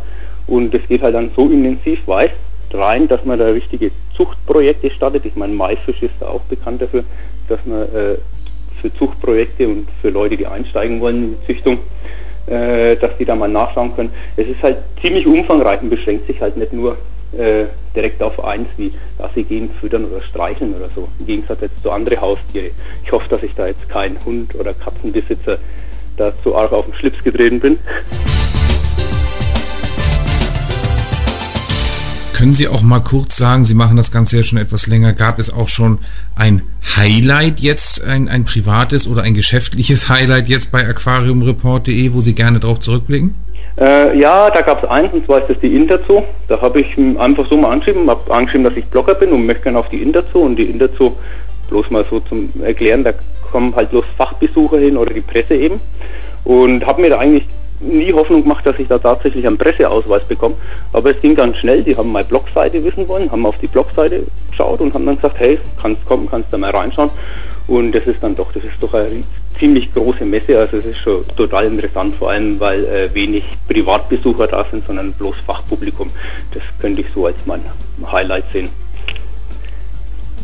Und 0.47 0.73
es 0.73 0.87
geht 0.87 1.01
halt 1.01 1.15
dann 1.15 1.31
so 1.35 1.49
intensiv 1.49 2.07
weit 2.07 2.31
rein, 2.73 3.07
dass 3.07 3.23
man 3.25 3.39
da 3.39 3.47
richtige 3.47 3.91
Zuchtprojekte 4.15 4.89
startet. 4.91 5.25
Ich 5.25 5.35
meine, 5.35 5.53
Maifisch 5.53 6.01
ist 6.01 6.13
da 6.19 6.27
auch 6.27 6.41
bekannt 6.43 6.81
dafür, 6.81 7.03
dass 7.47 7.59
man 7.65 7.81
äh, 7.93 8.17
für 8.81 8.93
Zuchtprojekte 8.93 9.67
und 9.67 9.87
für 10.01 10.09
Leute, 10.09 10.37
die 10.37 10.47
einsteigen 10.47 11.01
wollen 11.01 11.23
in 11.23 11.31
die 11.31 11.45
Züchtung, 11.47 11.79
äh, 12.47 12.95
dass 12.95 13.15
die 13.17 13.25
da 13.25 13.35
mal 13.35 13.49
nachschauen 13.49 13.95
können. 13.95 14.11
Es 14.35 14.47
ist 14.47 14.61
halt 14.63 14.77
ziemlich 15.01 15.27
umfangreich 15.27 15.81
und 15.81 15.89
beschränkt 15.89 16.27
sich 16.27 16.41
halt 16.41 16.57
nicht 16.57 16.73
nur 16.73 16.97
äh, 17.37 17.65
direkt 17.95 18.21
auf 18.23 18.43
eins 18.43 18.67
wie 18.77 18.93
Gassi 19.17 19.43
gehen, 19.43 19.69
füttern 19.79 20.05
oder 20.05 20.21
streicheln 20.23 20.73
oder 20.73 20.89
so. 20.95 21.07
Im 21.19 21.25
Gegensatz 21.25 21.61
jetzt 21.61 21.81
zu 21.83 21.91
anderen 21.91 22.21
Haustiere. 22.21 22.71
Ich 23.03 23.11
hoffe, 23.11 23.27
dass 23.29 23.43
ich 23.43 23.53
da 23.53 23.67
jetzt 23.67 23.89
kein 23.89 24.17
Hund- 24.25 24.55
oder 24.55 24.73
Katzenbesitzer 24.73 25.57
dazu 26.15 26.55
arg 26.55 26.71
auf 26.71 26.85
den 26.85 26.93
Schlips 26.93 27.23
getreten 27.23 27.59
bin. 27.59 27.79
Können 32.37 32.53
Sie 32.53 32.67
auch 32.67 32.83
mal 32.83 32.99
kurz 32.99 33.35
sagen, 33.35 33.63
Sie 33.63 33.73
machen 33.73 33.97
das 33.97 34.11
Ganze 34.11 34.37
ja 34.37 34.43
schon 34.43 34.59
etwas 34.59 34.85
länger, 34.85 35.13
gab 35.13 35.39
es 35.39 35.51
auch 35.51 35.67
schon 35.67 35.97
ein 36.35 36.61
Highlight 36.95 37.59
jetzt, 37.61 38.05
ein, 38.05 38.27
ein 38.27 38.45
privates 38.45 39.07
oder 39.07 39.23
ein 39.23 39.33
geschäftliches 39.33 40.07
Highlight 40.11 40.47
jetzt 40.47 40.71
bei 40.71 40.87
aquariumreport.de, 40.87 42.13
wo 42.13 42.21
Sie 42.21 42.35
gerne 42.35 42.59
darauf 42.59 42.79
zurückblicken? 42.79 43.33
Äh, 43.79 44.19
ja, 44.19 44.51
da 44.51 44.61
gab 44.61 44.83
es 44.83 44.87
eins, 44.87 45.11
und 45.13 45.25
zwar 45.25 45.41
ist 45.41 45.49
das 45.49 45.59
die 45.63 45.75
Interzoo. 45.75 46.25
Da 46.47 46.61
habe 46.61 46.81
ich 46.81 46.95
einfach 47.17 47.47
so 47.49 47.57
mal 47.57 47.71
angeschrieben, 47.71 48.07
habe 48.07 48.31
angeschrieben, 48.31 48.65
dass 48.65 48.77
ich 48.77 48.85
Blogger 48.85 49.15
bin 49.15 49.31
und 49.31 49.47
möchte 49.47 49.63
gerne 49.63 49.79
auf 49.79 49.89
die 49.89 50.03
Interzoo. 50.03 50.41
Und 50.41 50.57
die 50.57 50.65
Interzoo, 50.65 51.15
bloß 51.69 51.89
mal 51.89 52.05
so 52.07 52.19
zum 52.19 52.49
Erklären, 52.61 53.03
da 53.03 53.13
kommen 53.51 53.75
halt 53.75 53.89
bloß 53.89 54.05
Fachbesucher 54.15 54.77
hin 54.77 54.95
oder 54.95 55.11
die 55.11 55.21
Presse 55.21 55.55
eben. 55.55 55.81
Und 56.43 56.85
habe 56.85 57.01
mir 57.01 57.09
da 57.09 57.17
eigentlich 57.17 57.47
nie 57.79 58.11
Hoffnung 58.13 58.43
gemacht, 58.43 58.65
dass 58.65 58.79
ich 58.79 58.87
da 58.87 58.97
tatsächlich 58.97 59.45
einen 59.45 59.57
Presseausweis 59.57 60.25
bekomme. 60.25 60.55
Aber 60.93 61.11
es 61.11 61.19
ging 61.21 61.35
ganz 61.35 61.57
schnell. 61.57 61.83
Die 61.83 61.95
haben 61.95 62.11
meine 62.11 62.25
Blogseite 62.25 62.83
wissen 62.83 63.07
wollen, 63.07 63.31
haben 63.31 63.45
auf 63.45 63.57
die 63.59 63.67
Blogseite 63.67 64.25
geschaut 64.49 64.81
und 64.81 64.93
haben 64.93 65.05
dann 65.05 65.15
gesagt, 65.17 65.39
hey, 65.39 65.59
kannst 65.81 66.05
kommen, 66.05 66.29
kannst 66.29 66.51
da 66.51 66.57
mal 66.57 66.71
reinschauen. 66.71 67.09
Und 67.67 67.91
das 67.91 68.05
ist 68.07 68.23
dann 68.23 68.33
doch, 68.33 68.51
das 68.53 68.63
ist 68.63 68.81
doch 68.81 68.93
eine 68.93 69.21
ziemlich 69.59 69.91
große 69.93 70.25
Messe. 70.25 70.57
Also 70.57 70.77
es 70.77 70.85
ist 70.85 70.97
schon 70.99 71.23
total 71.35 71.65
interessant, 71.65 72.15
vor 72.15 72.31
allem 72.31 72.59
weil 72.59 72.85
äh, 72.85 73.13
wenig 73.13 73.43
Privatbesucher 73.67 74.47
da 74.47 74.65
sind, 74.65 74.85
sondern 74.85 75.11
bloß 75.13 75.35
Fachpublikum. 75.45 76.09
Das 76.53 76.63
könnte 76.79 77.01
ich 77.01 77.07
so 77.13 77.25
als 77.25 77.37
mein 77.45 77.61
Highlight 78.09 78.45
sehen. 78.53 78.69